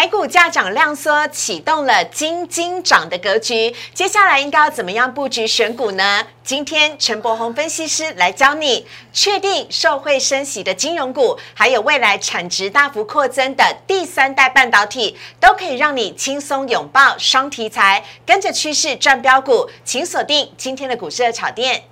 [0.00, 3.76] 台股价涨量缩，启动了金金涨的格局。
[3.92, 6.26] 接下来应该要怎么样布局选股呢？
[6.42, 19.68] 今天陈柏宏分析师来教你，确定受惠升息的金融股，还有未来产值大幅扩增的第三代半导体，都可以让你轻松拥抱双题材，跟着趋势赚标股。
[19.84, 21.89] 请锁定今天的股市的炒店。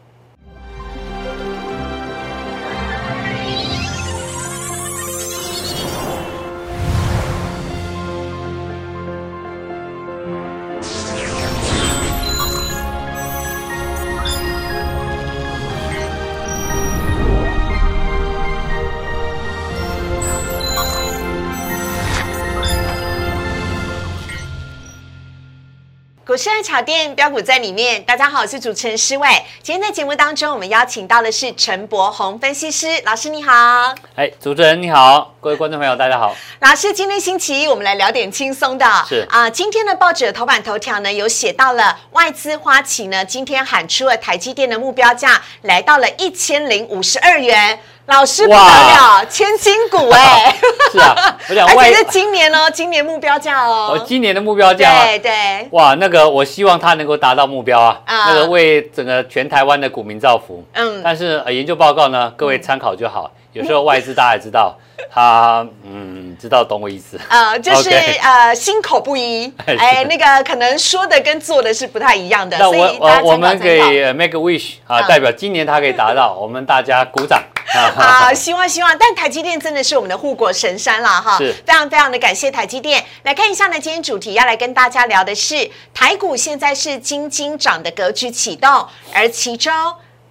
[26.28, 29.27] 股市爱炒店标股在里面，大家好，我是主持人施伟。
[29.62, 33.95] 今天在节目当中，我们邀请到的是陈柏宏分析师老师，你好。
[34.14, 36.37] 哎，主持人你好，各位观众朋友大家好。
[36.60, 38.84] 老师，今天星期一，我们来聊点轻松的。
[39.09, 47.80] 是啊，今天的报纸的头版头条呢，有写到了外资花旗呢，今天喊出了台积电的目标价来到了一千零五十二元。
[48.09, 50.54] 老师不得了，千金股哎，
[50.90, 54.04] 是啊，我想 而且是今年哦，今年目标价哦哦。
[54.06, 60.65] 今年的目标价啊，对对，哇，那个我希望它能够达到目标啊，啊那个为整个全台湾的股民造福。
[60.73, 63.30] 嗯，但是呃研究报告呢，各位参考就好。
[63.52, 64.75] 有时候外资大家也知道，
[65.10, 67.19] 他嗯知道懂我意思。
[67.28, 73.59] 呃，就是呃，心口不一， 是哎，那个可能说的跟做的是不太一样的，那我我我们。
[73.59, 77.43] 可以呃 make a wish 啊，嗯代表今年它可以达到，我们大家鼓掌
[77.94, 83.05] 好，希望希望，但台积电真的是我们的护国神山了哈，是非常非常的感谢台积电。
[83.25, 89.72] 来看一下呢，今天主题要来跟大家聊的是台股现在是金金涨的格局启动，而其中。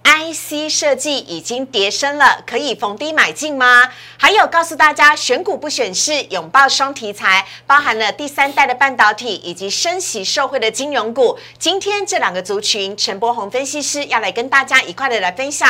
[0.04, 3.88] IC 设计已经跌升了，可以逢低买进吗？
[4.16, 11.38] 还有告诉大家，选股不选市，拥抱双题材，包含了第三代的半导体以及升息受惠的金融股。
[11.58, 15.68] 今天这两个族群，陈柏宏分析师要来跟大家一块的来分享。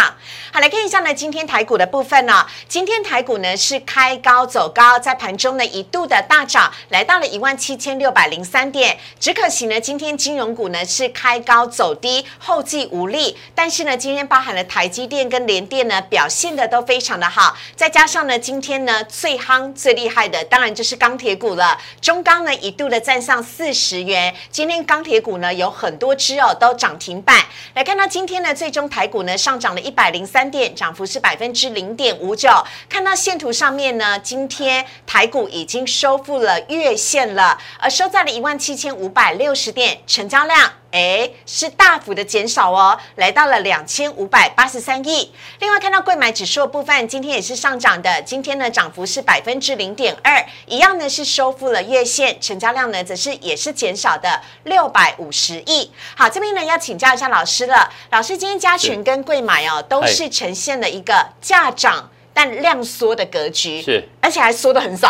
[0.53, 8.99] 好，来看一下呢，今天台股的部分呢、今天台股呢是开高走高，在盘中呢一度的大涨，来到了一万七千六百零三点。
[9.19, 13.37] 只可惜呢，今天金融股呢是开高走低，后继无力。
[13.55, 21.79] 但是呢，今天包含了台积电跟联电呢表现的都非常的好，再加上呢，今天呢最夯最厉害的当然就是钢铁股了。
[22.01, 27.47] 中钢呢一度的站上四十元，今天钢铁股呢有很多只哦都涨停板。
[27.75, 32.51] 来看到今天呢，最终台股呢上涨了一百零三点，涨幅是百分之零点五九。
[32.89, 40.73] 看到线图上面呢，今天台股已经收复了月线了，而收在了一万七千五百六十点，成交量。
[40.91, 45.33] 哎，是大幅的减少哦，来到了两千五百八十三亿。
[45.61, 55.91] 另外看到贵买指数的部分，今天也是上涨的，今天呢涨幅是百分之零点二，一样呢是收复了月线，成交量呢则是也是减少的六百五十亿。
[56.17, 65.09] 好，这边呢要请教一下老师了，老师今天加权跟贵买哦都哎是呈现了一个价涨但量缩的格局，是，而且还缩的很少。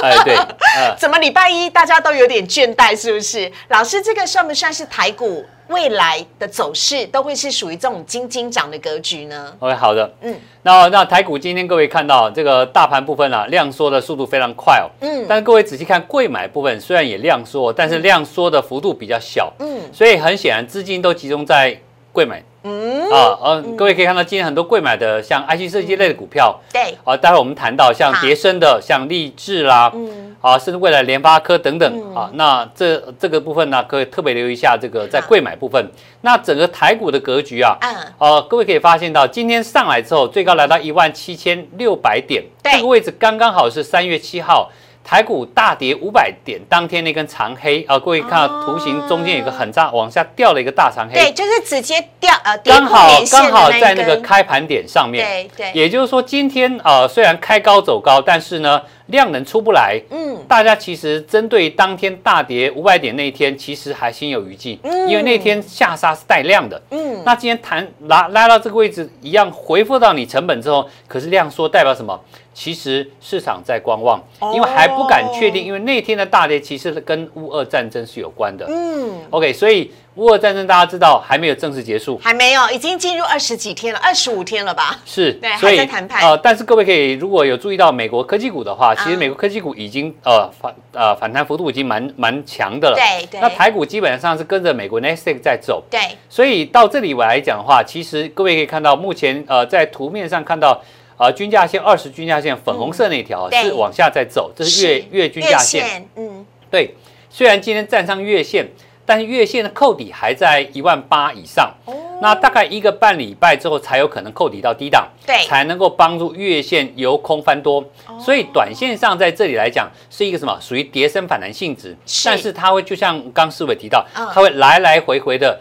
[0.00, 3.50] 哎对，呃 怎么礼拜一大家都有点倦怠，是不是？
[3.66, 10.32] 老师，这个算不算是台股未来的走势都会是属于这种金金涨的格局呢？OK 好的，嗯。
[10.32, 19.80] 嗯，那那台股今天各位看到这个大盘部分啊，量缩的速度非常快哦，嗯嗯，但是各位仔细看贵买部分，虽然也量缩，但是量缩的幅度比较小，嗯。
[19.92, 21.76] 所以很显然资金都集中在
[22.12, 28.20] 贵买嗯，啊，呃，各位可以看到今天很多贵买的像 IC 设计类的股票，对，啊，待会我们谈到像好。
[28.20, 30.36] 叠升的，像立志啦，嗯。
[30.40, 32.14] 啊，甚至未来联发科等等嗯。
[32.14, 35.26] 啊，那这这个部分呢，可以特别留意一下这个在好。
[35.28, 35.84] 贵买部分。
[36.20, 42.72] 那整个台股的格局啊，嗯，呃，各位可以发现到，今天上来之后，最高来到一万七千六百点，对。
[42.72, 44.70] 这个位置刚刚好是三月七号
[45.08, 51.14] 台股大跌五百点当天那根长黑啊，各位看到图形中间有个很大往下掉了一个大长黑。
[51.14, 55.24] 对，黑，就是直接掉呃跌刚好刚好在那个开盘点上面。
[55.24, 66.80] 对对，也就是说，今天呃虽然开高走高，但是呢量能出不来，嗯大家其实针对当天大跌五百点那一天，其实还心有余悸，嗯因为那天下杀是带量的。
[66.90, 72.18] 嗯，那今天弹拉拉到这个位置，一样回复到你成本之后，可是量缩代表什么？
[72.54, 78.66] 其实市场在观望，哦因为还不敢确定，因为那天的大跌其实跟乌俄战争是有关的。
[78.68, 84.98] 嗯，OK，所以乌俄战争大家知道还没有正式结束，还没有，已经进入二十几天了，二十五天了吧？
[85.06, 92.96] 是对，还在谈判呃，但是各位可以如果有注意到美国科技股的话，其实嗯美国科技股已经呃反呃反弹幅度已经蛮蛮强的了。
[92.96, 100.82] 对对那台股基本上是跟着美国 n e s t a q 在走，对，所以到这里我来讲的话，其实各位可以看到，目前呃在图面上看到。
[101.20, 106.08] 呃，均价线二十均价线粉红色那条、对是往下在走，这是月月均价线。
[106.14, 106.94] 嗯，对，
[107.28, 108.64] 虽然今天站上月线，
[109.08, 111.72] 但是月线的扣底还在一万八以上。
[112.20, 117.82] 那大概一个半礼拜之后才有可能扣底到低档，对才能够帮助月线由空翻多。
[118.20, 120.58] 所以短线上在这里来讲是一个什么？
[120.60, 125.58] 属于跌升反弹性质，是但是它会就像刚思伟提到，嗯它会来来回回的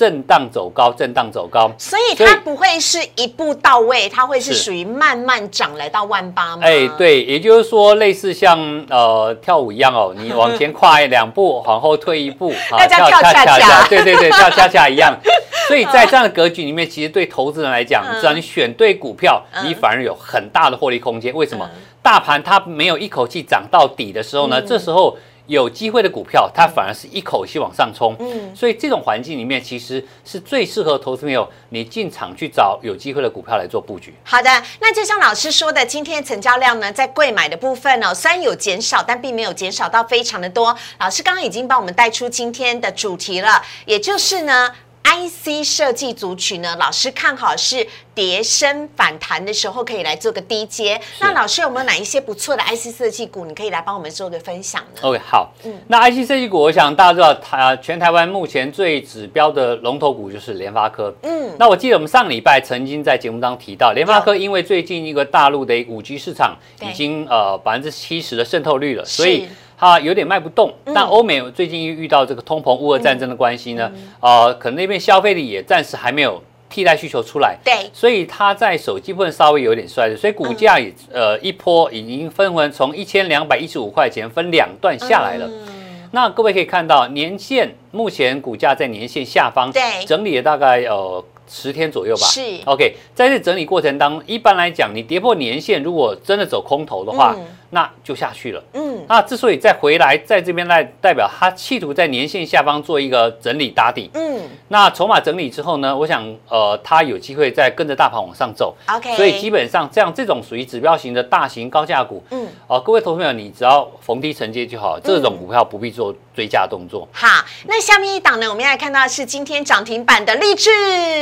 [0.00, 1.70] 震荡走高，震荡走高。
[1.76, 6.62] 所以它不会是一步到位，它会是是属于慢慢涨来到万八吗？
[6.62, 8.58] 哎，，对，也就是说，类似像
[8.88, 15.14] 呃跳舞一样哦，你 往前跨两步，往后退一步，啊跳恰恰对对对，跳恰恰一样。
[15.68, 21.34] 所以在这样的格局里面，其实对投资人来讲，只要你选对股票，嗯你反而有很大的获利空间。
[21.34, 21.82] 为什么嗯？
[22.02, 25.14] 大盘它没有一口气涨到底的时候呢，这时候
[25.50, 28.14] 有机会的股票，它反而是一口气往上冲。
[28.20, 34.14] 嗯所以这种环境里面，其实是最适合投资朋友你进场去找有机会的股票来做布局。
[34.22, 34.48] 好的，
[34.80, 40.76] 那就像老师说的，今天的成交量呢，在贵买的部分呢、虽然有减少，但并没有减少到非常的多。
[41.00, 44.72] 老师刚刚已经帮我们带出今天的主题了，也就是呢。
[45.02, 51.00] IC 设计族群呢，老师看好是跌升反弹的时候可以来做个低阶。
[51.18, 55.80] 那老师有没有哪一些不错的 IC 设计股，你可以来帮我们做个分享呢？OK，好，嗯。
[55.88, 61.12] 那 IC 设计股，我想大家知道，台全台湾目前最指标的龙头股就是联发科。
[61.22, 69.48] 嗯，那我记得我们上礼拜曾经在节目当中提到，联发科因为最近一个大陆的五 G 市场已经呃百分之七十的渗透率了，所以
[69.80, 70.72] 它有点卖不动。
[70.84, 73.90] 嗯但欧美最近遇到这个通膨、乌俄战争的关系呢，
[74.20, 77.56] 呃，可能那边消费力也暂时还没有替代需求出来。
[77.64, 85.46] 对，所以它在手机部分稍微有点衰退，所以股价也、呃一波已经分文从一千两百一十五块钱分两段下来了。
[85.46, 85.68] 嗯
[86.12, 92.26] 那各位可以看到，年线目前股价在年线下方，对整理了大概呃十天左右吧。
[92.26, 98.62] 是 OK，在这整理过程当中，一般来讲，你跌破年线，如果真的走空头的话，嗯那就下去了。
[98.74, 104.10] 嗯，那之所以再回来，在这边来代表它企图在年线下方做一个整理打底。
[104.14, 104.40] 嗯
[104.72, 108.72] 那筹码整理之后呢，我想呃，它有机会再跟着大盘往上走。
[108.88, 112.46] ，OK，所以基本上这样这种属于指标型的大型高价股，嗯。
[112.68, 117.08] 哦、各位投资朋友，你只要逢低承接就好，这种股票不必做追加动作。
[117.10, 120.70] 好，那下面一档呢，我们要来看到的是今天涨停板的励志。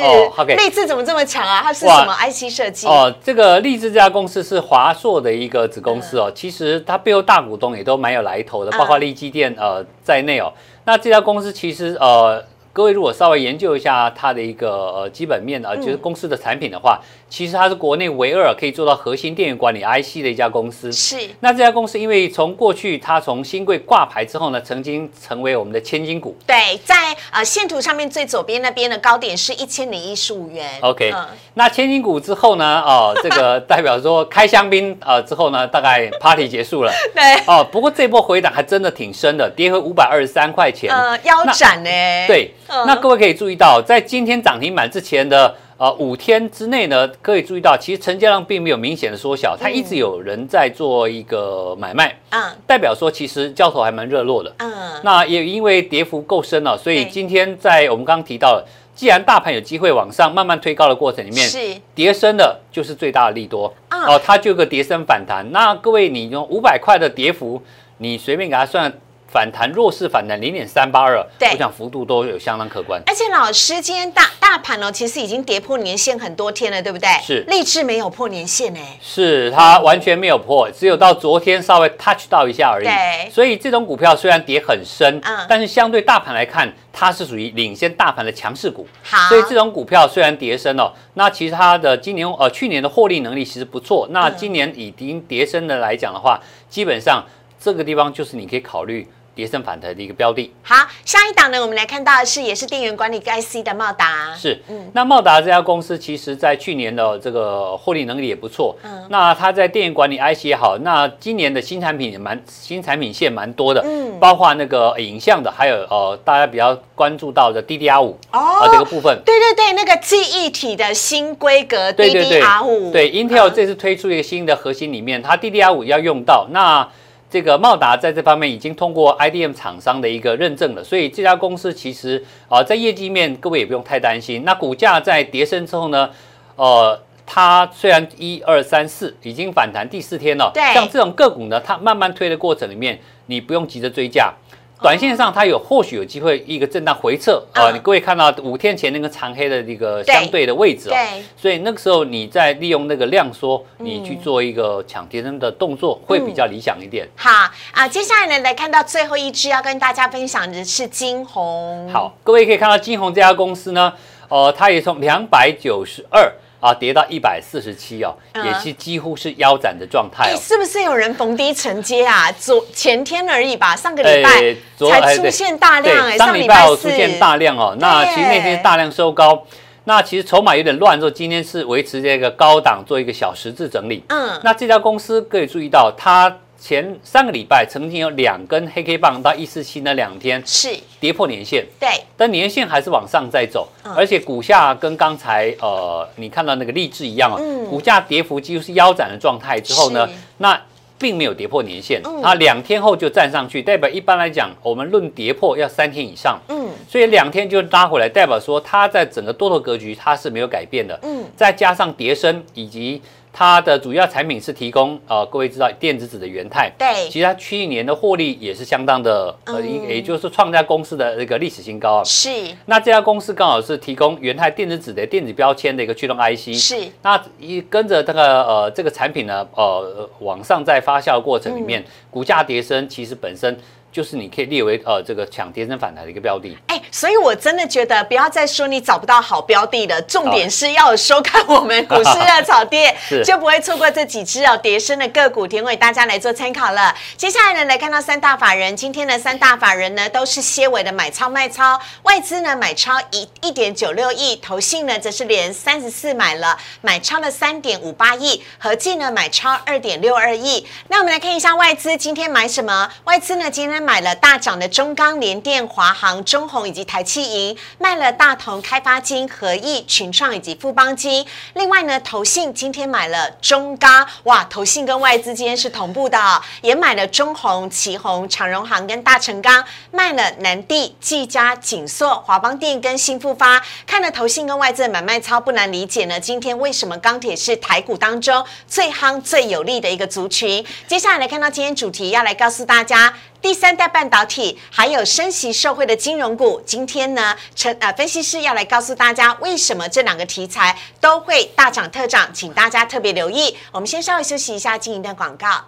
[0.02, 1.62] 哦，OK 励志怎么这么强啊？
[1.62, 2.86] 它是什么 IC 设计？
[2.86, 10.52] 哦，这个立志这家公司是华硕的一个子公司哦，其实它背后大股东也都蛮有来头的，嗯包括力基电呃在内哦。
[10.84, 12.44] 那这家公司其实呃。
[12.70, 20.92] 各位如果稍微研究一下它的一个呃基本面啊，就是公司的产品的话，其实它是国内唯二可以做到核心电源管理 IC 的一家公司。
[20.92, 26.36] 是那这家公司因为从过去它从新贵挂牌之后呢，曾经成为我们的千金股。
[26.46, 26.94] 对，在
[27.32, 30.78] 呃线图上面最左边那边的高点是一千零一十五元。
[30.82, 31.26] OK，、嗯
[31.58, 32.80] 那千金股之后呢？
[32.86, 36.92] 哦， 这个代表说开香槟呃之后呢，大概 party 结束了。
[37.12, 40.88] 对，哦，不过这波回档还真的挺深的，跌回五百二十三块钱。
[40.88, 41.90] 呃，腰斩呢？
[42.28, 54.54] 对，呃那各位可以注意到，在今天涨停板之前的呃五天之内呢，可以注意到，其实成交量并没有明显的缩小，它一直有人在做一个买卖，嗯代表说其实交投还蛮热络的。
[54.58, 54.70] 嗯，
[55.02, 58.64] 那也因为跌幅够深了，所以今天在我们刚刚提到了，
[58.98, 61.80] 既然大盘有机会往上慢慢推高的过程里面，是。
[61.94, 63.72] 跌升的就是最大的利多。
[63.88, 64.12] 啊。
[64.12, 65.46] 哦，它就有个跌升反弹。
[65.52, 67.62] 那各位，你用五百块的跌幅，
[67.98, 68.92] 你随便给它算
[69.30, 73.00] 反弹弱势反弹零点三八二，对我想幅度都有相当可观。
[73.06, 77.08] 而且老师今天大大盘哦，其实已经跌破年线很多天了，对不对？
[77.22, 78.98] 是励志没有破年线哎。
[79.02, 82.84] 是它完全没有破，只有到昨天稍微 touch 到一下而已。
[82.84, 88.86] 对所以这种股票虽然跌很深，嗯但是相对大盘来看，它是属于领先大盘的强势股。
[89.02, 94.08] 好，所以这种股票虽然跌深哦，那其实它的今年呃去年的获利能力其实不错。
[94.10, 97.22] 那今年已经跌深的来讲的话，基本上
[97.60, 99.06] 这个地方就是你可以考虑
[99.38, 100.52] 跌升反弹的一个标的。
[100.64, 104.34] 好，下一档呢，我们来看到的是也是电源管理 IC 的茂达。
[104.36, 108.76] 是嗯，那茂达这家公司其实在去年的这个获利能力也不错。
[108.82, 119.22] 嗯那它在电源管理 IC 也好，那今年的新产品也蛮新产品线蛮多的，嗯包括那个影像的，还有呃大家比较关注到的 DDR 五啊这个部分。
[119.24, 126.88] 对对对，那个记忆体的新规格对对对 DDR 五，对，Intel 嗯这次推出一个新的核心里面，它 DDR 五要用到，那
[127.30, 134.44] 这个茂达在这方面已经通过 IDM 厂商的一个认证了，所以这家公司其实啊、在业绩面各位也不用太担心。
[134.44, 136.10] 那股价在跌升之后呢，
[136.56, 137.00] 呃。
[137.30, 144.32] 它虽然一二三四已经反弹第四天了，对像这种个股呢，它慢慢推的过程里面，你不用急着追价，
[144.80, 153.86] 短线上它有或许有机会一个震荡回撤啊、嗯你各位看到五天前那个长黑的那个相对的位置哦，对，所以那个时候你再利用那个量缩，嗯。
[153.86, 157.08] 你去做一个抢跌升的动作，会比较理想一点。
[157.16, 157.30] 好
[157.72, 161.88] 啊，接下来呢，来看到最后一支要跟大家分享的是金红。
[161.90, 163.92] 好，各位可以看到金红这家公司呢，
[164.28, 166.30] 呃，它也从两百九十二
[166.60, 170.34] 啊跌到一百四十七哦，嗯也是几乎是腰斩的状态。
[170.36, 172.30] 是不是有人逢低承接啊？
[172.32, 174.56] 昨前天而已吧，上个礼拜
[174.90, 179.44] 才出现大量上礼礼拜出现大量哦，那其实那天大量收高，
[179.84, 184.04] 那其实筹码有点乱之后，今天是维持这个高档做一个小十字整理。
[184.08, 190.68] 嗯，那这家公司可以注意到，它前三个礼拜曾经有两根黑 K 棒到一四七那两天是。
[191.00, 193.94] 跌破年线，对，但年线还是往上在走，嗯。
[193.94, 197.64] 而且股价跟刚才呃你看到那个励志一样哦，嗯。
[197.66, 200.60] 股价跌幅几乎是腰斩的状态之后呢，那
[200.98, 202.00] 并没有跌破年线。
[202.04, 206.68] 嗯，它两天后就站上去，代表一般来讲，我们论跌破要三天以上，嗯。
[206.88, 213.00] 所以两天就拉回来，代表说它在整个多头格局它是没有改变的，嗯，再加上跌升以及
[213.38, 219.88] 它的主要产品是提供呃各位知道电子纸的元泰，对，其实它去年的获利也是相当的呃，嗯。
[219.88, 222.02] 也就是创下公司的那个历史新高啊。
[222.02, 222.28] 是。
[222.66, 231.84] 那这家公司刚好是提供元泰电子纸的电子标签的一个驱动 IC，是，那一跟着这个呃这个产品呢，呃往上在发酵的过程里面，嗯。
[232.10, 233.56] 股价跌升，其实本身
[233.90, 236.56] 就是你可以列为呃这个抢跌升反弹的一个标的。
[236.66, 246.94] 哎，所以我真的觉得不要再说你找不到好标的了，重点是要收看我们股市热炒店， 就不会错过这几只哦跌升的个股，提供给大家来做参考了。
[247.16, 260.66] 接下来呢，来看到三大法人，今天的三大法人呢都是些尾的买超卖超，外资呢买超一一点九六亿，投信呢则是连三十四买了，买超了三点五八亿，合计呢买超二点六二亿。
[260.88, 262.90] 那我们来看一下外资今天买什么？
[263.04, 271.24] 外资呢今天买了大涨的中钢、联电、华航、中红以及台气银，卖了大同、开发金、合益、群创以及富邦金。
[271.54, 283.62] 另外呢，投信今天买了中钢，哇，投信跟外资今天是同步的、也买了中红、旗红、长荣航跟大成钢，卖了南地、技嘉、锦硕、华邦电跟新复发。
[283.86, 290.64] 看了投信跟外资的买卖操，不难理解呢，今天为什么钢铁是台股当中最夯、最有力的一个族群？
[290.86, 293.14] 接下来来看到今天主题，要来告诉大家。
[293.40, 303.56] 第三代半导体，还有升息社会的金融股，今天呢，陈呃分析师要来告诉大家，为什么这两个题材都会大涨特涨，请大家特别留意。
[303.70, 305.64] 我们先稍微休息一下，进一段广告。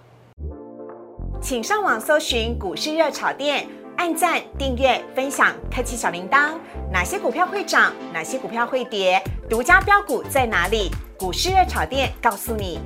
[1.41, 6.51] 请上网搜寻股市热炒店，按赞、订阅、分享，开启小铃铛。
[6.93, 7.95] 哪些股票会涨？
[8.13, 9.23] 哪些股票会跌？
[9.49, 10.91] 独家标股在哪里？
[11.17, 12.81] 股市热炒店告诉你。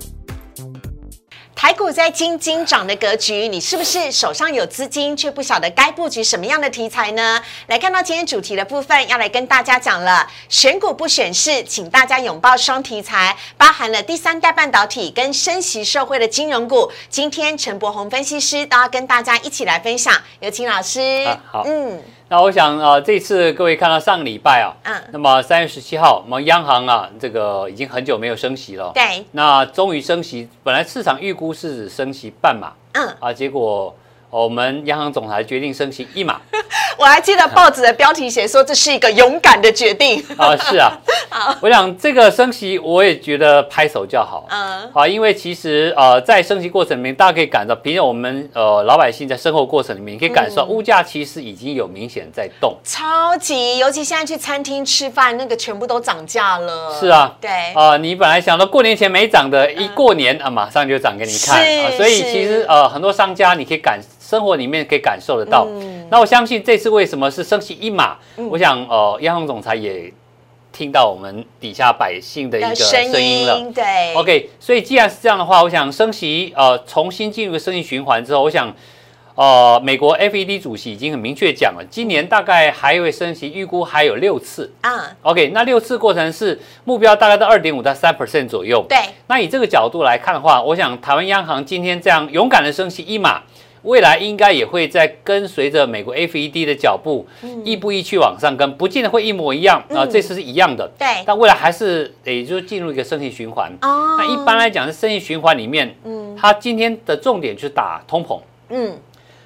[1.55, 7.41] 台股在金金涨的格局，你是不是手上有资金，却不晓得该布局什么样的题材呢？
[7.69, 16.91] 来看到今天主题的部分，要来跟大家讲了，选股不选市，请大家拥抱双题材，包含了第三代半导体跟升息社会的金融股。
[17.09, 21.01] 今天陈柏宏分析师都要跟大家一起来分享，有请老师。
[21.25, 22.03] 啊好嗯，
[22.35, 25.01] 那我想呃这次各位看到上个礼拜啊，嗯。
[25.13, 33.97] 那么三月十七号，我们央行啊这个已经很久没有升息了，对，那终于升息，本来市场预估是升息半码嗯，啊，结果
[34.43, 36.41] 我们央行总裁决定升息一码。
[36.99, 40.25] 我还记得报纸的标题写说这是一个勇敢的决定。
[40.37, 40.93] 啊，是啊，
[41.61, 44.47] 我想这个升息我也觉得拍手叫好。
[44.51, 50.69] 嗯，啊，因为其实呃，在升息过程里面，大家可以感到，凭着我们呃老百姓在生活过程里面，你可以感受到嗯。
[50.69, 52.77] 物价其实已经有明显在动。
[52.83, 56.93] 超级，尤其现在去餐厅吃饭，那个全部都涨价了。
[56.99, 61.61] 是啊，对，啊、你本来想到过年前没涨的，一过年啊，马上就涨给你看。
[61.61, 65.67] 啊，所以其实呃，很多商家你可以感生活里面可以感受得到。
[65.69, 68.17] 嗯那我相信这次为什么是升息一码，
[68.51, 70.13] 我想呃，央行总裁也
[70.71, 73.59] 听到我们底下百姓的一个的声音了。
[73.75, 78.73] 对 OK，所以既然是这样的话，我想升息呃重新进入升息循环之后，我想
[79.35, 84.73] 呃美国 FED 主席已经很明确讲了，今年大概还会升息，预估还有六次。
[84.83, 88.85] 啊，OK，那六次过程是目标大概在二点五到三 percent 左右。
[88.89, 93.43] 对，那以这个角度来看的话，我想台湾央行今天这样勇敢的升息一码，
[93.85, 97.27] 未来应该也会在跟随着美国 FED 的脚步，
[97.65, 100.91] 亦步亦趋往上跟，不见得会一模一样啊、嗯这次是一样的。
[100.99, 103.73] 对，但未来还是也就是进入一个升息循环。
[103.83, 104.17] 哦。
[104.19, 106.37] 那一般来讲，是升息循环里面，嗯。
[106.37, 108.41] 它今天的重点就是打通膨。
[108.71, 108.99] 嗯，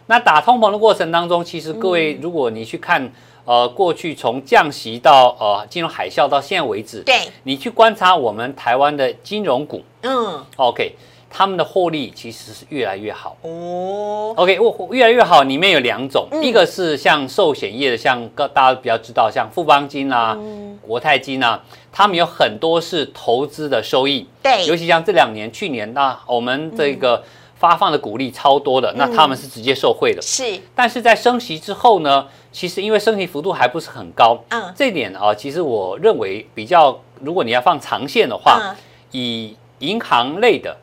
[0.06, 3.12] 那打通膨的过程当中，其实各位，如果你去看，
[3.44, 9.82] 呃，过去从降息到呃金融海啸到现在为止，对，你去观察我们台湾的金融股。
[10.02, 10.94] 嗯，，OK，
[11.30, 13.36] 他们的获利其实是越来越好。
[13.42, 16.42] 哦，OK，我越来越好，里面有两种，嗯。
[16.42, 20.78] 一个是像寿险业的，像各大家比较知道，像富邦金啊、嗯。
[20.80, 24.64] 国泰金啊，他们有很多是投资的收益，对。
[24.66, 27.22] 尤其像这两年、去年，那我们这个
[27.56, 30.22] 发放的股利超多的，那他们是直接受惠的。
[30.22, 34.72] 是，但是在升息之后呢，其实因为升息幅度还不是很高，嗯。
[34.74, 38.76] 这一点啊，其实我认为比较，如果你要放长线的话，嗯，
[39.10, 40.76] 以银行类的，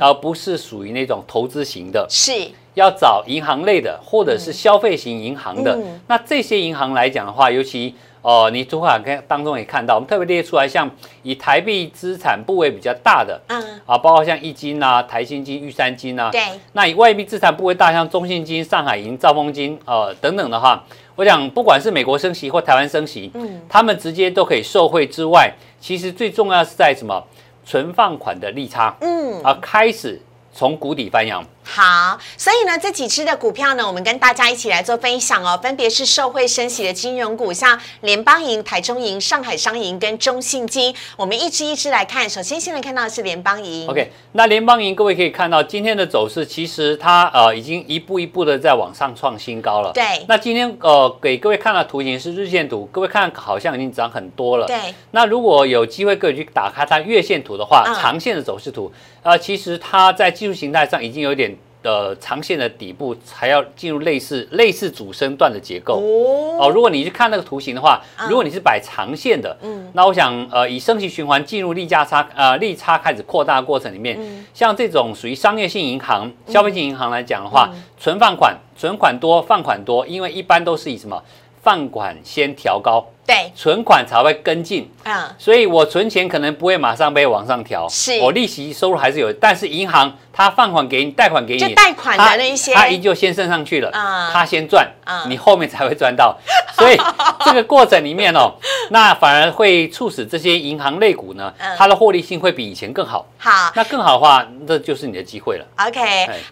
[0.00, 2.32] 而不是属于那种投资型的，是，
[2.74, 5.74] 要找银行类的或者是消费型银行的。
[5.76, 6.00] 嗯。
[6.06, 10.88] 那这些银行来讲的话，尤其哦、呃你主管看当中也看到，我们特别列出来，像
[11.22, 16.40] 以台币资产部位比较大的嗯，啊，包括像一金啊、台新金、玉山金啊，对，
[16.72, 20.84] 那以外币资产部位大，像中信金、上海银、兆丰金，呃等等的话，
[21.16, 27.20] 我想不管是美国升息或台湾升息，嗯，他们直接都可以受惠之外，其实最重要是在什么？
[27.64, 30.20] 存放款的利差，嗯，啊，开始
[30.52, 31.44] 从谷底翻扬。
[31.64, 42.28] 好，所以呢，这几只的股票呢，我们跟大家一起来做分享哦，分别是受惠升息的金融股，像联邦银、台中银、上海商银跟中信金，我们一只一只来看。
[42.28, 49.92] 首先，先来看到的是联邦银 OK，那联邦银各位可以看到今天的走势，其实它呃已经一步一步的在往上创新高了。
[49.92, 54.66] 对那今天呃给各位看的图形是日线图，各位看好像已经涨很多了。
[54.66, 54.76] 对，
[55.12, 58.92] 那如果有机会各位去打开它月线图的话，嗯长线的走势图，
[59.22, 61.51] 呃，其实它在技术形态上已经有点
[61.82, 65.94] 呃长线的底部，还要进入类似类似主升段的结构。
[65.94, 68.28] 哦，哦，如果你去看那个图形的话，嗯。
[68.28, 69.90] 如果你是摆长线的，嗯。
[69.94, 74.46] 那我想呃以升息循环进入利价差呃利差开始扩大的过程里面，嗯。
[74.54, 77.82] 像这种属于商业性银行、消费性银行来讲的话，嗯。
[77.98, 81.22] 存放款存款多放款多，因为一般都是以什么
[81.62, 84.90] 放款先调高，对，存款才会跟进。
[85.04, 88.18] 嗯，所以我存钱可能不会马上被往上调，是。
[88.20, 92.72] 我利息收入还是有，但是银行它放款给你，贷款给你，就贷款的那一些。
[92.74, 94.30] 它依旧先升上去了，嗯。
[94.32, 96.36] 它先赚嗯，你后面才会赚到，
[96.74, 97.00] 所以
[97.44, 98.54] 这个过程里面哦，
[98.90, 103.26] 那反而会促使这些银行类股呢嗯，它的获利性会比以前更好。
[103.38, 103.72] 好。
[103.74, 105.66] 那更好的话，这就是你的机会了。
[105.78, 106.00] OK，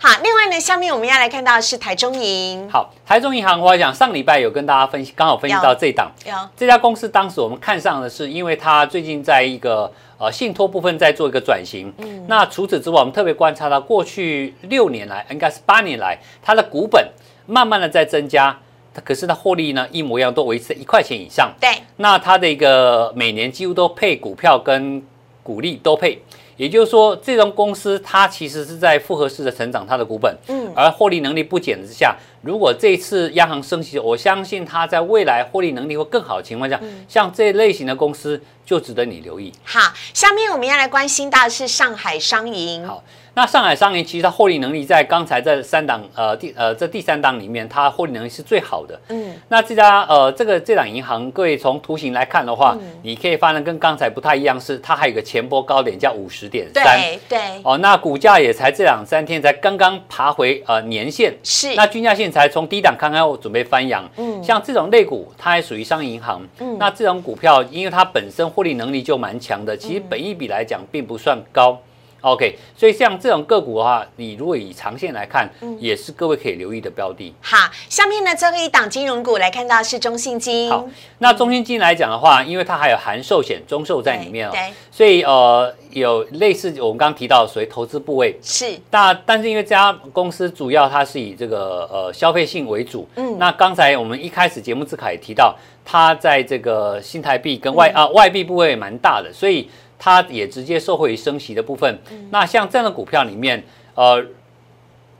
[0.01, 11.91] 好，另外呢，下面我们要来看到的是台中银，好，台中银行，我想上礼拜有跟大家分析，刚好分析到这一档，有这家公司当时我们看上的是，因为它最近在一个呃信托部分在做一个转型。
[11.97, 17.09] 嗯，那除此之外，我们特别观察到过去六年来，应该是八年来，它的股本
[17.47, 18.55] 慢慢的在增加，
[18.93, 21.51] 它可是它获利呢一模一样，都维持在一块钱以上。
[21.59, 25.03] 对，那它的一个每年几乎都配股票跟
[25.43, 26.21] 股利都配。
[26.61, 30.71] 也就是说，这种公司它其实是在复合式的成长它的股本，嗯。
[30.77, 38.39] 而获利能力不减之下，如果这次央行升息，我相信它在未来获利能力会更好的情况下，像这类型的公司
[38.71, 39.53] 就值得你留意。
[39.65, 43.03] 好，下面我们要来关心到的是上海商银，好，
[43.35, 49.01] 那上海商银其实它获利能力在刚才这三档呃第呃这第三档里面，它获利能力是最好的。
[49.09, 56.97] 嗯，那这家呃这个这档银行，各位从图形来看的话，你可以发现跟刚才不太一样，是它还有一个前波高点叫五十点三。
[56.97, 64.09] 对对，哦，那股价也才这两三天才刚刚爬回呃年线，是，那均价线才从低档刚刚准备翻扬。
[64.17, 66.41] 嗯像这种类股，它还属于商业银行。
[66.61, 71.81] 嗯那这种股票，因为它本身获利能力就蛮强的，其实本益比来讲并不算高。
[72.21, 75.77] OK，所以像这种个股的话，你如果以长线来看，嗯。
[75.81, 77.35] 也是各位可以留意的标的。
[77.41, 77.57] 好，
[77.89, 80.87] 下面呢最后一档金融股来看到是中信金，好，
[81.19, 88.37] 那中信金来讲的话，因为它还有含寿险、中寿在里面哦，对，所以呃有类似我们刚刚提到所谓投资部位。
[88.43, 93.39] 是，那但是因为这家公司主要它是以这个呃消费性为主，嗯。
[93.39, 97.95] 那刚才我们一开始节目之卡也提到，它在这个新台币跟外、嗯。
[97.95, 99.71] 啊外币部位也蛮大的，所以
[100.01, 101.97] 它也直接受惠于升息的部分。
[102.11, 103.63] 嗯那像这样的股票里面，
[103.95, 104.27] 呃。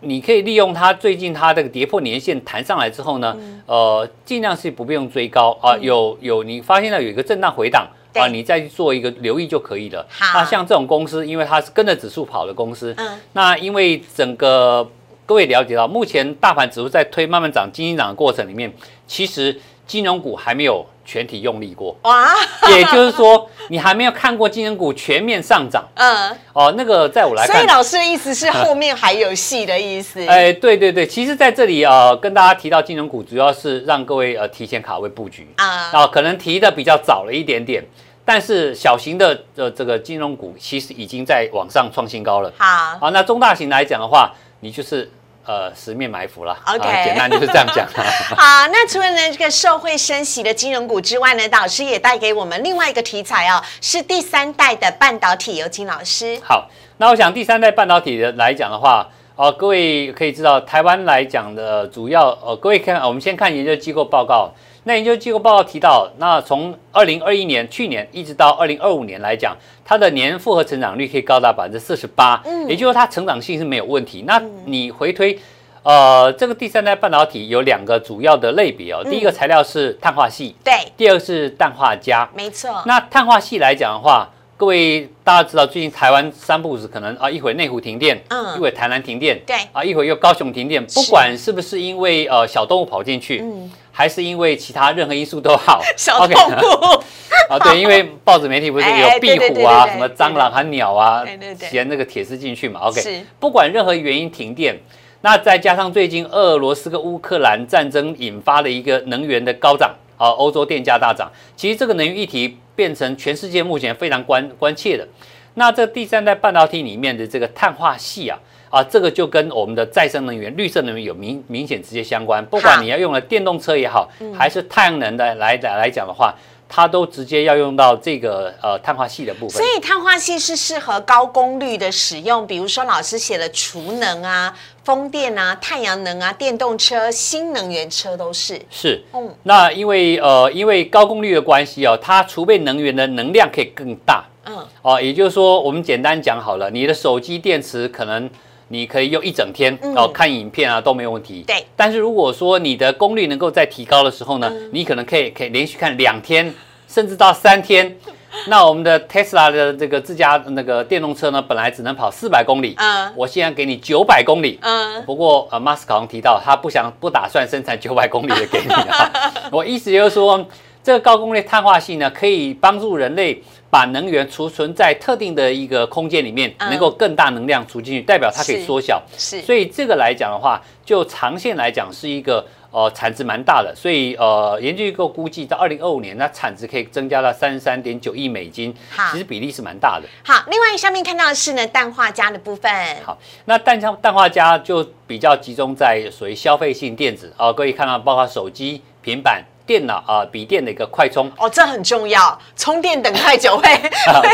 [0.03, 10.07] 你可以利用它最近它这个跌破年线弹上来之后呢，嗯呃，尽量是不必用追高啊、有有你发现到有一个震荡回档啊，你再去做一个留意就可以了。
[10.09, 14.91] 好那像这种公司，因为它是跟着指数跑的公司，嗯，那因为整个
[15.27, 18.73] 各位了解到，目前大盘指数在推慢慢涨、经济涨的过程里面，
[19.07, 19.55] 其实
[19.91, 22.33] 金融股还没有全体用力过，哇，
[22.69, 25.85] 也就是说，你还没有看过金融股全面上涨。
[25.95, 26.73] 嗯，哦。
[26.77, 35.49] 那个在我来看，所以老师的意思是后面还有戏的意思， 哎，对对对，其实在这里呃，跟大家提到金融股，主要是让各位呃提前卡位布局。
[35.57, 37.85] 啊，啊，可能提的比较早了一点点。
[38.25, 42.53] 但是小型的呃这个金融股其实已经在往上创新高了。
[42.57, 45.11] 好，好，那中大型来讲的话，你就是
[45.51, 46.57] 呃十面埋伏了。
[46.65, 47.85] OK 啊简单就是这样讲。
[48.39, 55.57] 好，那除了呢这个受惠升息的金融股之外呢，导师也带给我们另外一个题材哦，是第三代的半导体。
[55.57, 56.39] 有请老师。
[56.45, 64.53] 好，那我想第三代半导体的来讲的话，哦，各位可以知道，台湾来讲的主要，呃，各位看，我们先看研究机构报告。
[64.85, 74.25] 那研究机构报告提到，那从二零二一年去年一直到二零二五年来讲，它的年复合成长率可以高达百分之四十八，嗯也就是说它成长性是没有问题。
[74.27, 75.39] 那你回推。
[75.83, 82.29] 呃，这个第三代半导体有两个主要的类别哦，第一个材料是碳化系，对，第二个是氮化镓。
[82.35, 82.83] 没错。
[82.85, 97.03] 那碳化系来讲的话，各位大家知道，最近台湾三不五时可能啊，一会内湖停电，嗯一会台南停电，对啊，一会又高雄停电，不管是不是因为呃小动物跑进去，嗯还是因为其他任何因素都好， 小 OK 动物。
[97.51, 104.75] 啊， 对，因为报纸媒体不是哎有壁虎啊，什么蟑螂和鸟啊对对对，衔那个铁丝进去嘛，OK，不管任何原因停电。
[105.21, 115.07] 那再加上最近俄罗斯跟乌克兰战争引发的一个能源的高涨啊，欧洲电价大涨，其实这个能源议题变成全世界目前非常关关切的。
[115.55, 118.39] 那这第三代半导体里面的这个碳化系啊，
[118.71, 122.43] 啊，这个就跟我们的再生能源、绿色能源有明明显直接相关。
[122.47, 126.33] 不管你要用了电动车也好，还是太阳能的来来来讲的话，
[126.69, 129.67] 它都直接要用到这个呃碳化系的部分所。
[129.67, 138.61] 以碳化系是适合高功率的使用，比如说老师写的储能啊、风电啊、太阳能啊、电动车、新能源车都是。
[138.71, 148.31] 是，嗯那因为呃因为高功率的关系哦，它储备能源的能量可以更大嗯，哦，也就是说，我们简单讲好了，你的手机电池可能
[148.73, 151.45] 你可以用一整天嗯哦，看影片啊都没有问题。
[151.47, 151.67] 对。
[151.77, 156.55] 但是如果说你的功率能够再提高的时候呢，你可能可以可以连续看两天，
[156.89, 157.97] 甚至到三天。
[158.47, 164.57] 那我们的 Tesla 的这个自家那个电动车呢，本来只能跑四百公里，嗯我现在给你九百公里。
[164.63, 169.11] 嗯，不过呃，马斯克好像提到他不想不打算生产九百公里的给你啊。
[169.51, 170.47] 我意思就是说，
[170.81, 179.01] 这个高功率碳化系呢，可以帮助人类把能源储存在特定的一个空间里面，嗯能够更大能量储进去，代表它可以是缩小。
[179.17, 179.41] 是。
[179.43, 188.75] 所以这个来讲的话，就长线来讲是一个呃产值蛮大的，所以呃研究机构估计到二零二五年，那产值可以增加到三十三点九亿美金，
[189.13, 190.09] 其实比例是蛮大的。
[190.25, 192.73] 好，另外下面看到的是呢氮化镓的部分。
[193.05, 201.31] 好，那氮化氮化镓就比较集中在属于消费性电子啊、各位看到包括手机、平板、电脑啊、笔电的一个快充。
[201.39, 203.63] 哦，这很重要，充电等太久会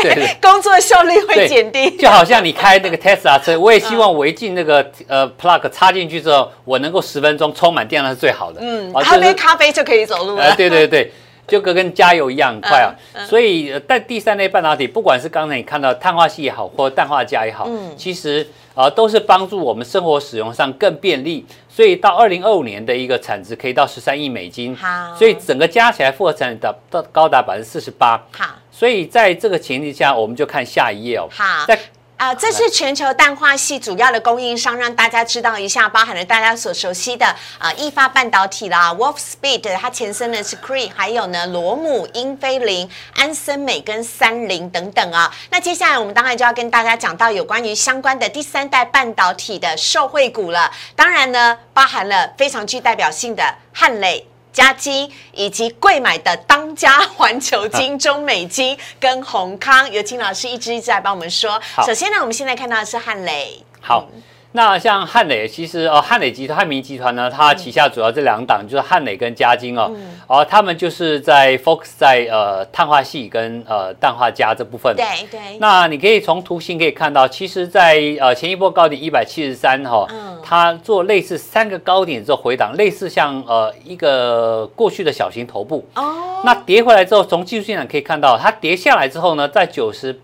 [0.01, 1.95] 对 对工作效率会对减低。
[1.95, 8.59] 就好像你开那个 Tesla 车，我也希望我一进那个呃 plug 插进去之后，我能够十分钟充满电，那是最好的。
[8.63, 10.45] 嗯，啊喝杯咖啡就可以走路了。
[10.45, 11.11] 呃，对对对，
[11.47, 12.89] 就跟跟加油一样快啊。
[13.13, 18.47] 嗯嗯所以，呃但第三类半导体，不管是刚才你看到碳化系也好，或氮化镓也好，嗯其实
[18.77, 21.45] 呃都是帮助我们生活使用上更便利。
[21.67, 28.17] 所以到二零二五年的一个产值可以到十三亿美金，好所以整个加起来复合产值达到高达百分之四十八。
[28.31, 31.27] 好，所以在这个前提下，我们就看下一页哦。
[31.31, 31.77] 好在
[32.17, 37.25] 啊、这是全球氮化系主要的供应商，让大家知道一下，包含了大家所熟悉的
[37.59, 45.31] 啊、易发半导体啦，Wolfspeed，它前身呢是 Cree，还有呢罗姆、英飞凌、安森美跟三菱等等啊。
[45.51, 54.27] 那接下来我们当然就要跟大家讲到有关于相关的第三代半导体的受惠股了，当然呢包含了非常具代表性的汉磊。
[54.57, 61.61] 嘉金以及贵买的当家环球金、 中美金跟宏康，有请老师一直一直来帮我们说。
[61.85, 64.07] 首先呢，我们现在看到的是汉磊，好，
[64.53, 70.19] 那像汉磊，其实呃，汉磊集团、汉民集团呢，它旗下主要这两档就是汉磊跟嘉金哦，嗯。
[70.25, 74.95] 哦，他们就是在 focus 在呃碳化系跟呃氮化镓这部分。
[74.95, 85.87] 对对，那你可以从图形可以看到，其实在，呃前一波高点一百七十三哈嗯，它做类似三个高点之后回档，类似像呃一个过去的小型头部。
[85.95, 90.19] 哦，那跌回来之后，从技术线上可以看到，它跌下来之后呢，在九十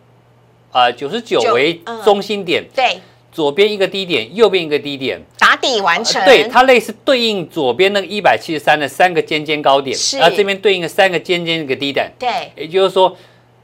[0.71, 2.01] 呃九十九九为嗯。
[2.03, 2.99] 中心点，对，
[3.33, 10.19] 左边一个低点，右边一个低点，打底完成，呃对，它类似对应左边那个一百七十三的三个尖尖高点，是。
[10.19, 13.17] 然后这边对应的三个尖尖一个低点，对，也就是说，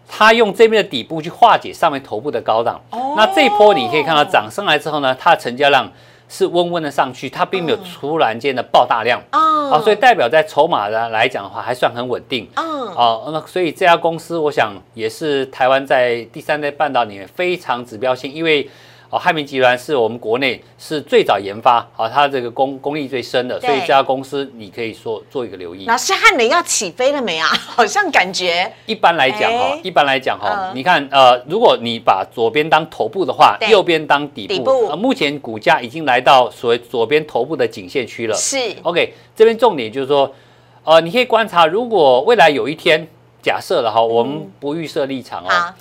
[0.07, 2.81] 它用这边的底部去化解上面头部的高档。
[2.89, 3.13] 哦。
[3.15, 5.87] 那这一波你可以看到涨上来之后呢，它的成交量
[6.27, 9.21] 是温温的上去，它并没有突然间的爆大量。
[9.29, 9.69] 嗯。
[9.69, 12.49] 啊，所以代表在筹码的来讲的话，还算很稳定。
[12.55, 18.67] 嗯，哦，那所以这家公司，我想也是台湾在第三代半导体里面非常指标性，因为
[19.09, 25.85] 哦，汉明集团是我们国内是最早研发，啊，它这个功功力最深的，所以对这家公司你可以说做一个留意。
[25.87, 27.47] 老师汉雷要起飞了没啊？
[27.65, 38.35] 好像感觉 一般来讲哈哎，一般来讲哈嗯，你看呃，如果你把左边当头部的话，右边当底底部部，呃目前股价已经来到所谓左边头部的颈线区了。
[38.35, 40.31] 是 OK，这边重点就是说，
[40.83, 43.07] 呃，你可以观察，如果未来有一天，
[43.41, 45.73] 假设了哈，我们不预设立场哦，好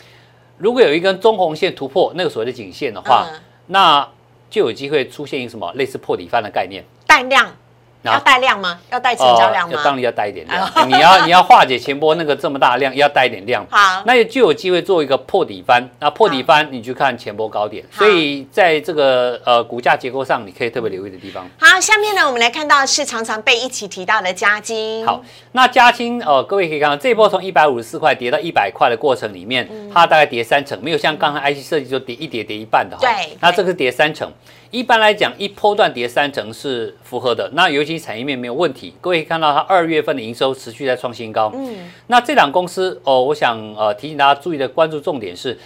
[0.59, 4.09] 如果有一根中红线突破那个所谓的颈线的话，嗯那
[4.51, 6.85] 就有机会出现一个什么类似破底翻的概念。
[7.07, 7.55] 带量
[8.02, 8.78] 要带量吗？
[8.90, 9.74] 要带成交量吗？
[9.76, 13.66] 要当然要带一点量，你要 你要化解前波那个这么大的量，要带一点量。
[13.68, 21.46] 好，那就有机会做一个破底翻，那破底翻你去看前波高点，所以在这个呃股价结构上，你可以特别留意的地方。
[21.58, 25.04] 好，下面呢，我们来看到是常常被一起提到的加金。
[25.04, 33.00] 好，那嘉兴呃，各位可以看到这一波从一百五十四块跌到一百块的过程里面，它大概跌三成，没有像刚才 IC 设计就跌一跌跌一半的哈。
[33.02, 34.30] 对那这个跌三成，
[34.70, 37.50] 一般来讲一波段跌三成是符合的。
[37.54, 41.51] 那尤其产业面没有问题，各位可以看到它二月份的营收持续在创新高。
[41.55, 45.59] 嗯，那这档公司哦，我想呃提醒大家注意的关注重点是，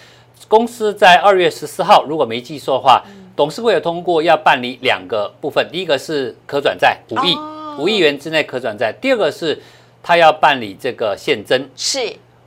[0.48, 3.02] 公司在二月十四号，如果没记错的话，
[3.34, 7.76] 董事会有通过要办理两个部分，第一个是可转债五亿哦。
[7.78, 9.58] 五亿元之内可转债，第二个是
[10.02, 11.98] 它要办理这个现增，是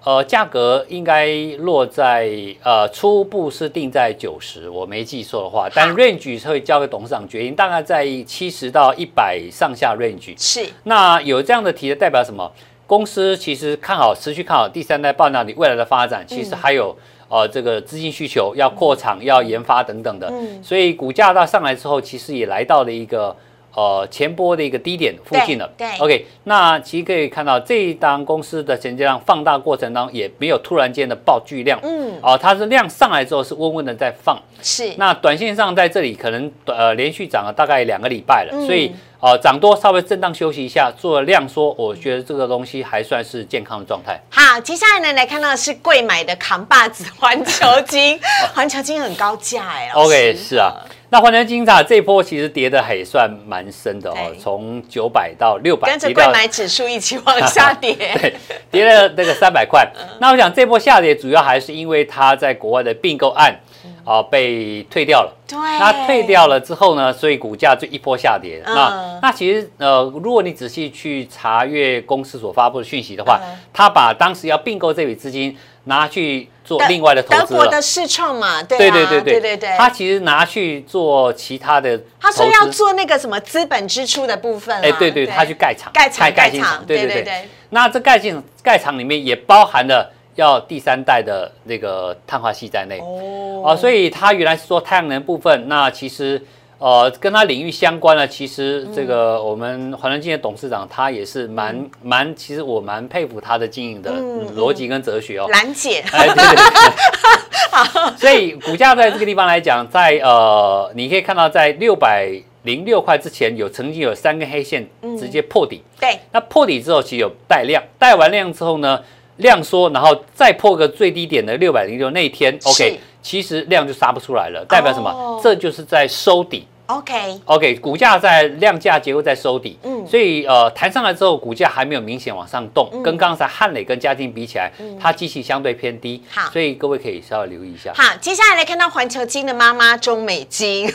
[0.05, 2.29] 呃，价格应该落在
[2.61, 10.35] 呃初步是定在九十，我没记错的话，但 range 会交给董事长决定，大概在七十到一百上下 range。
[10.37, 12.51] 是，那有这样的题的代表什么？
[12.85, 16.95] 公司其实看好，持续看好第三代半导体未来的发展，其实还有、
[17.27, 23.35] 呃这个资金需求要扩厂、要研发等等的，嗯所以股价到上来之后，其实也来到了一个
[23.75, 25.69] 呃前波的一个低点附近了。
[25.77, 25.99] 对对。
[25.99, 31.79] OK，那其实可以看到这一档公司的成交量放大过程当中，也没有突然间的爆巨量。
[31.83, 38.65] 嗯，哦，它是量上来之后是温温的在放，是，那短线上在这里可能呃连续涨了大概两个礼拜了，嗯。
[38.65, 44.19] 所以呃涨多稍微震荡休息一下，做了量缩，我觉得这个东西还算是健康的状态。
[44.29, 48.19] 好，接下来呢，来看到的是贵买的扛把子环球金，
[48.53, 50.73] 环球金很高价哎、OK，是啊，
[51.09, 58.35] 那环球金塔这一波其实跌的还算蛮深的哦对，从九百到六百，跟着贵买指数一起往下 跌，对，
[58.71, 59.87] 跌了那个三百块。
[60.19, 63.55] 那我想这波下跌主要还是因为它在国外的并购案
[64.03, 65.33] 啊、被退掉了。
[65.47, 68.61] 对，那退掉了之后呢，所以股价就一波下跌。
[68.65, 77.81] 嗯那那其实呃，如果你仔细去查阅公司所发布的讯息的话嗯，他把当时要并购这笔资金拿去做另外的投资德国的。
[77.81, 87.15] 视创嘛，对啊对对对对对对，他其实拿去做其他的他说要做那个什么资本支出的部分啦，哎，对对，他去盖厂，盖厂盖新厂，对对对。
[87.15, 92.99] 对对，那这盖进盖厂里面也包含了要第三代的那个碳化系在内。
[92.99, 96.41] 哦啊，所以他原来是做太阳能部分，那其实
[96.77, 104.11] 呃跟他领域相关的，其实这个我们环球金的董事长他也是蛮蛮，其实我蛮佩服他的经营的
[104.55, 105.47] 逻辑跟哲学哦。
[105.49, 107.35] 兰姐，哎，对对对。
[108.15, 112.31] 所以股价在这个地方来讲，在呃，你可以看到在六百
[112.63, 114.88] 零六块之前，有曾经有三根黑线
[115.19, 115.83] 直接破底。
[115.99, 119.03] 对，那破底之后，其实有带量，带完量之后呢，
[119.38, 125.09] 量缩，然后再破个最低点的六百零六那一天，OK，其实量就杀不出来了，代表什么？
[125.09, 126.67] 哦这就是在收底。
[126.85, 137.91] OK，OK，股价在量价结构在收底，嗯所以呃弹上来之后，股价还没有明显往上动，嗯跟刚才汉磊跟嘉金比起来，它基期相对偏低，好所以各位可以稍微留意一下。
[137.95, 140.88] 好，接下来来看到环球金的妈妈中美金，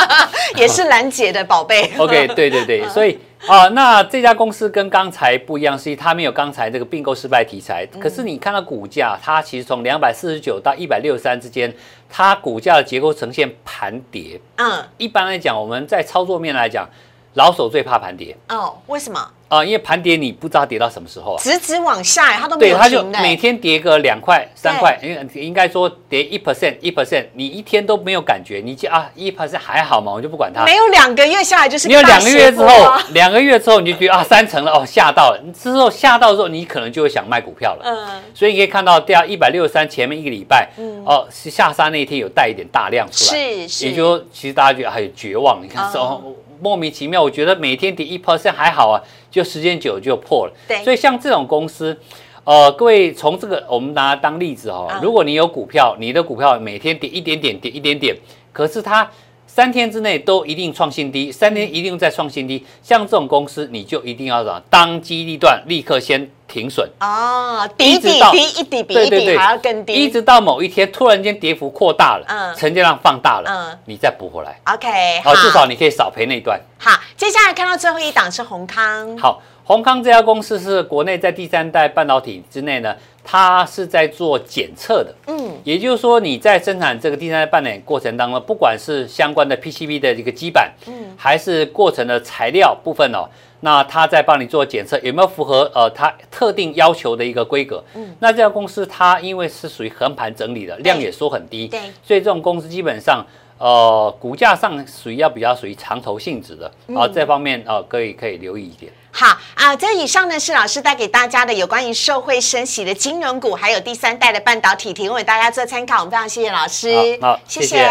[0.56, 1.90] 也是兰姐的宝贝。
[1.96, 7.86] OK，对对对， 所以啊、那这家公司跟刚才不一样，是它没有刚才这个并购失败题材。
[7.94, 11.74] 嗯可是你看到股价，它其实从两百四十九到一百六十三之间，
[12.08, 14.40] 它股价的结构呈现盘跌。
[14.56, 16.88] 嗯，一般来讲，我们在操作面来讲，
[17.34, 19.30] 老手最怕盘跌哦，为什么？
[19.50, 21.42] 啊、因为盘跌你不知道跌到什么时候啊。
[21.42, 23.02] 直直往下，它都没对，有它就。
[23.20, 30.64] 每天跌个两块、三块，应应该说跌一 percent、一 percent，你一天都没有感觉，你就啊一 percent 还好嘛，我就不管它。
[30.64, 37.82] 没有两个月下来就是你有大两个月之后两个月之后你就觉得啊三成了哦吓到了，之后吓到之后你可能就会想卖股票了。
[37.84, 40.70] 嗯，所以你可以看到掉一百六十三前面一个礼拜，
[41.04, 46.22] 哦是下杀那一天有带一点大量出来，是是，也就其实大家觉得还有绝望，你看说、哦
[46.60, 50.52] 莫名其妙，我觉得每天跌一 percent 还好啊，就时间久就破了。
[50.68, 51.98] 对所以像这种公司。
[52.42, 58.16] 呃，各位从这个我们拿它当例子哦，嗯如果你有股票，你的股票每天跌一点点，跌一点点，
[58.50, 59.08] 可是它
[59.52, 62.64] 三天之内都一定创新低，三天一定再创新低。
[62.84, 66.88] 像这种公司，你就一定要么当机立断，立刻先停损。
[67.00, 69.92] 哦，低一底比一底还要更低。
[69.94, 76.60] 一直到某一天突然间跌幅扩大了，嗯成交量放大了，嗯你再补回来，OK，好，至少你可以少赔那一段。
[76.78, 76.92] 好。
[77.16, 85.14] 接下来看到最后一档是宏康，好，宏康这家公司是国内在第三代半导体之内呢，它是在做检测的。
[85.26, 93.28] 嗯，也就是说，你在生产这个第三代半导体过程当中，不管是相关的 PCB 的一个基板，嗯，还是过程的材料部分哦，
[93.60, 97.84] 那它在帮你做检测，有没有符合呃它特定要求的一个规格？
[97.94, 103.24] 嗯，那这家公司它因为是属于横盘整理的，量也缩很低，对所以这种公司基本上。
[103.60, 108.90] 呃，股价上属于要比较属于长头性质的啊、这方面呃可以可以留意一点。
[109.12, 115.98] 好啊，这以上呢是老师带给大家的有关于社会升息的金融股，还有第三代的半导体，提供给大家做参考。
[115.98, 117.90] 我们非常谢谢老师，好好谢谢谢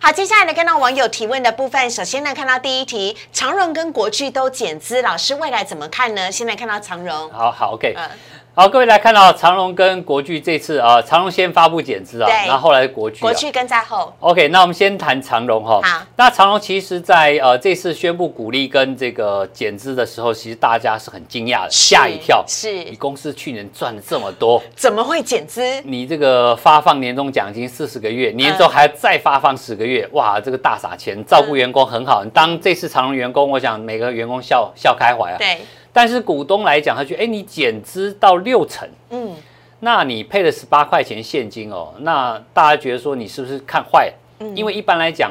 [0.00, 6.32] 好，接下来呢，看到网友提问的部分，首先呢，看到第一题，长荣跟国巨都减资，老师未来怎么看呢？
[6.32, 8.10] 现在看到长荣，好好，OK，嗯，
[8.56, 15.80] 好，各位来看到长隆跟国巨这次啊，长隆先发布减资啊，对然后后来国巨、啊，国巨跟在后，OK，那我们先谈长荣哈。
[15.82, 16.06] 好。
[16.14, 22.44] 那长荣其实在呃这次宣布鼓励跟这个减资的时候，其实大家是很惊讶的，吓一跳。
[22.46, 25.60] 是你公司去年赚了这么多，怎么会减资？
[25.82, 32.22] 你这个发放年终奖金四十个月，年终还要再发放十个月，哇，这个大撒钱，照顾员工很好。
[32.22, 35.38] 你当这次长荣员工，我想每个员工笑笑开怀啊。
[35.38, 35.58] 对，
[35.94, 38.86] 但是股东来讲，他觉得，哎，你减资到六成。
[39.10, 39.34] 嗯，
[39.80, 44.14] 那你配了十八块钱现金哦，那大家觉得说你是不是看坏了？
[44.40, 45.30] 嗯因为一般来讲，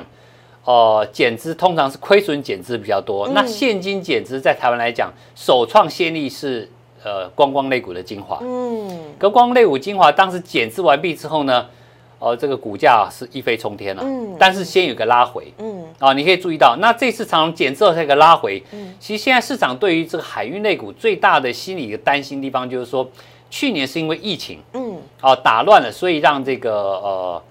[0.63, 6.69] 呃，减资通常是亏损减资比较多，嗯那现金减资在台湾来讲，首创先例是
[7.03, 8.87] 呃观光类股的精华，嗯，
[9.19, 11.65] 跟观光类股精华当时减资完毕之后呢，
[12.23, 18.63] 呃，这个股价是一飞冲天了、嗯但是先有个拉回，嗯，啊、你可以注意到，那这次长龙减之后才有个拉回，
[18.97, 23.05] 其实现在市场对于这个海运类股最大的心理的担心地方就是说，
[23.49, 27.43] 去年是因为疫情，嗯，哦、打乱了，所以让这个呃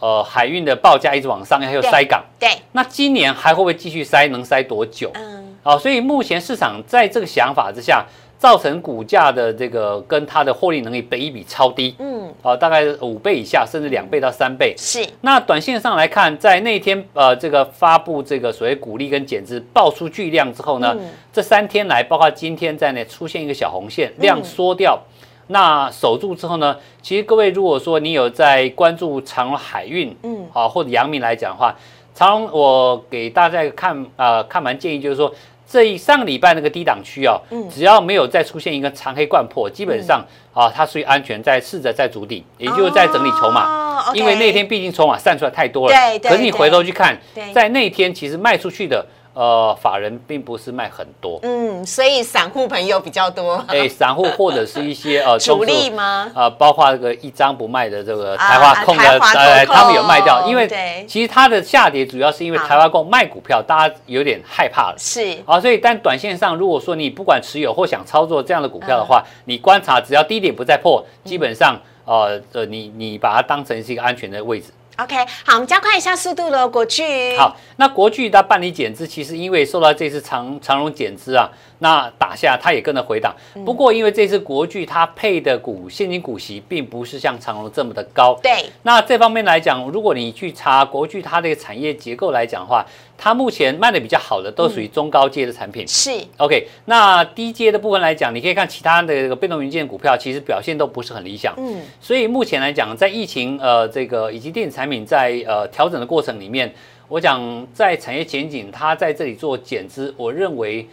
[0.00, 2.24] 呃海运的报价一直往上，还有对塞港。
[2.38, 4.26] 对，那今年还会不会继续塞？
[4.28, 5.10] 能塞多久？
[5.14, 8.04] 嗯，哦，所以目前市场在这个想法之下，
[8.44, 14.74] 造成股价的这个跟它的获利能力比一比超低，嗯，啊，大概五倍以下，甚至两倍到三倍。
[14.76, 25.02] 是，那短线上来看，在那天呃这个发布这个所谓股利跟减资爆出巨量之后呢，嗯这三天来，包括今天在内出现一个小红线，量缩掉。
[25.46, 31.74] 那守住之后呢，其实各位如果说你有在关注长荣海运，嗯，啊或者阳明来讲的话，
[32.14, 35.34] 长荣我给大家看呃看完建议就是说。
[35.74, 37.68] 这一上个礼拜那个低档区哦，嗯。
[37.68, 44.12] 只要没有再出现一个长黑贯破，基本上啊，它属于安全，在试着在筑底，也就是在整理筹码。
[44.14, 47.18] 因为那天毕竟筹码散出来太多了，对对可是你回头去看，
[47.52, 49.04] 在那天其实卖出去的
[49.34, 56.30] 呃法人并不是卖很多，嗯，所以散户朋友比较多，哎，散户或者是一些呃 主力吗？
[56.34, 60.68] 呃，包括这个一张不卖的这个啊台华控的呃，他们有卖掉，因为
[61.06, 64.96] 其实它的下跌主要是因为台华控卖股票，大家有点害怕了。
[64.96, 74.66] 是，啊，所以但短线上，如果说你不管持有或想操作这样的股票的话，嗯你观察只要低点不再破，基本上呃呃，你你把它当成是一个安全的位置。
[74.96, 77.36] OK，好，我们加快一下速度了，国巨。
[77.36, 83.34] 好，那国巨它办理减资，其实因为受到这次长长荣减资啊，那打下它也跟着回档。
[83.54, 88.38] 嗯不过因为这次国巨它配的股现金股息并不是像长隆这么的高。
[88.42, 92.84] 对，那这方面来讲，如果你去查国巨它的产业结构来讲的话，
[93.16, 95.86] 它目前卖的比较好的都属于中高阶的产品。
[95.88, 101.54] 是，OK，那低阶的部分来讲，你可以看其他的这个被动元件股票，其实表现都不是很理想。
[101.56, 106.72] 嗯，所以目前来讲，在疫情呃这个以及电子产品在呃调整的过程里面，
[107.08, 110.86] 我讲在产业前景，它在这里做减资，我认为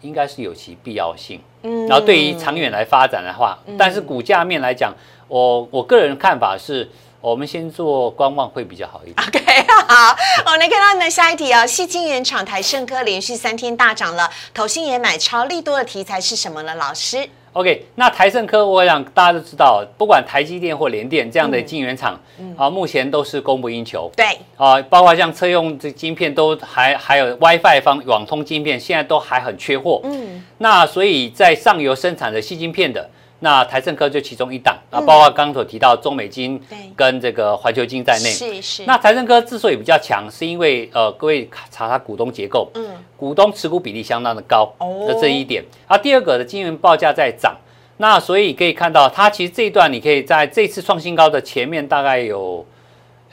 [0.00, 1.40] 应该是有其必要性。
[1.62, 4.94] 嗯然后对于长远来发展的话，但是股价面来讲，
[5.28, 6.88] 我我个人看法是，
[7.20, 9.16] 我们先做观望会比较好一点。
[9.28, 16.74] OK，好，我们来看到呢下一题啊、细晶原厂台盛科连续三天大涨了，投信也买超，利多的题材是什么呢？
[16.76, 22.18] 老师，OK，那台盛科，我想大家都知道，不管台积电或联电这样的晶圆厂，
[22.56, 24.08] 啊，目前都是供不应求。
[24.16, 24.24] 对，
[24.56, 30.00] 啊，包括像车用这晶片都还还有 WiFi 方网通晶片，现在都还很缺货。
[30.04, 33.10] 嗯，那所以在上游生产的细晶片的，
[33.42, 36.78] 那台盛科就其中一档啊，嗯包括刚刚所提到中美金对。
[36.94, 38.30] 跟这个环球金在内。
[38.30, 45.06] 是是，那台盛科之所以比较强，是因为呃，各位查它股东结构，嗯，股东持股比例相当的高，哦。
[45.08, 45.64] 这这一点。
[45.86, 47.56] 啊，第二个的晶圆报价在涨，
[47.96, 52.64] 那所以可以看到，它其实这一段你可以在这次创新高的前面大概有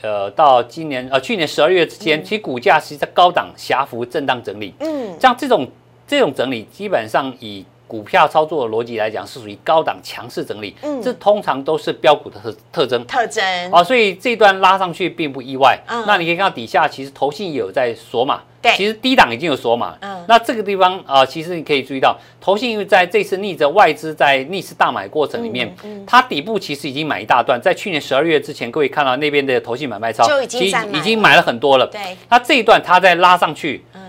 [0.00, 4.72] 呃到今年呃去年十二月之间，其实股价是在高档狭幅震荡整理。
[4.80, 5.68] 嗯，像这种
[6.06, 10.76] 这种整理，基本上以股票操作的逻辑来讲，是属于高档强势整理。
[10.82, 13.04] 嗯这通常都是标股的特特征。
[13.06, 15.76] 特征啊，所以这段拉上去并不意外。
[15.88, 19.96] 嗯那你可以看到底下其实投信也有在锁码，对其实低档已经有锁码。
[20.00, 31.86] 嗯那这个地方啊、其实你可以注意到，投信因为在这次逆着外资在逆势大买过程里面，嗯嗯它底部其实已经买一大段，在去年十二月之前，各位看到那边的投信买卖超就已经其实已经买了很多了。
[31.86, 34.00] 对，那这一段它在拉上去，嗯，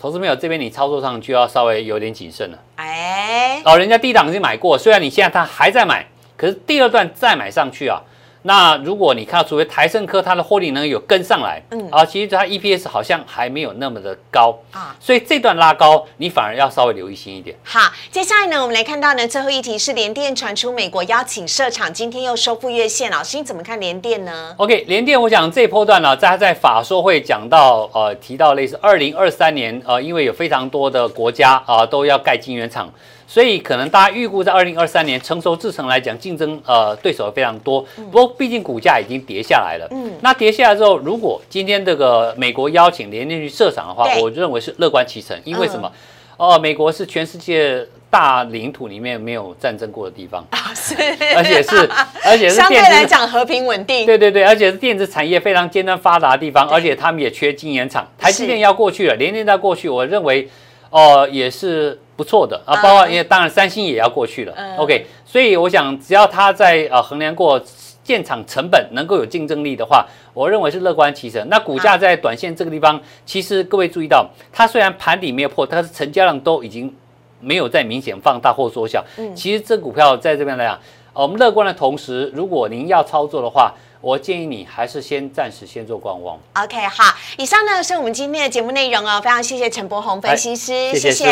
[0.00, 2.58] 投资朋友这边你操作上就要稍微有点谨慎了。
[2.76, 6.06] 哎，哦，人家低档已经买过，虽然你现在他还在买，
[6.38, 8.00] 可是第二段再买上去啊。
[8.42, 17.54] 那如果你看到，除非台盛科它的获利能力有跟上来，嗯啊，其实它 EPS 好像还没有那么的高啊所以这段拉高，你反而要稍微留意心一点。
[17.64, 32.90] 好，接下来呢，我们来看到呢，最后一题是联电传出美国邀请设厂，今天又收复月线，老师你怎么看联电呢？OK，联电，我想这一波段呢，在在法说会讲到，呃，提到类似二零二三年，呃，因为有非常多的国家啊、都要盖晶圆厂，
[33.30, 37.80] 所以可能大家预估在二零二三年成熟制程来讲，竞争呃对手非常多。
[37.94, 40.10] 不过毕竟股价已经跌下来了，嗯。
[40.20, 45.88] 那跌下来之后，如果今天这个美国邀请联电去设厂的话，我认为是乐观其成，因为什么？
[46.36, 50.94] 哦、美国是全世界大领土里面没有战争过的地方，啊，是，
[51.36, 51.88] 而且是
[52.24, 60.48] 而且是相对来讲和平稳定，对对对，而且是电子产业非常尖端发达的地方，而且他们也缺晶圆厂，台积电要过去了，联电要过去，我认为，
[60.88, 67.58] 哦、也是不错的啊，嗯包括因为当然三星也要过去了、嗯 o k 所以我想只要它在呃衡量过
[68.04, 71.42] 建厂成本能够有竞争力的话，我认为是乐观其成。
[71.48, 76.94] 那股价在短线这个地方，其实各位注意到，它虽然盘底没有破，但是成交量都已经
[77.40, 79.02] 没有再明显放大或缩小。
[79.16, 80.78] 嗯其实这股票在这边来讲，
[81.14, 86.38] 呃我们乐观的同时，如果您要操作的话，我建议你还是先暂时先做观望。
[86.54, 91.26] OK，好，以上呢是我们今天的节目内容哦，非常谢谢陈柏宏分析师，哎谢谢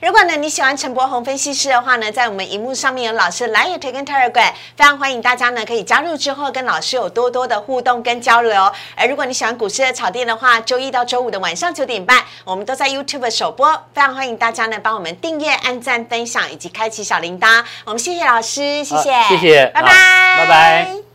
[0.00, 8.72] 如果呢你喜欢陈柏宏分析师的话呢，在我们荧幕上面有老师来也 Take Telegram，非常欢迎大家呢可以加入之后跟老师有多多的互动跟交流。
[8.94, 17.62] 而如果你喜欢股市的草店的话，周一到周五的晚上九点半，我们都在 YouTube 首播，非常欢迎大家呢帮我们订阅、按赞、分享以及开启小铃铛。
[17.84, 19.88] 我们谢谢老师，谢谢，好谢谢拜拜，
[20.36, 21.05] 好拜拜。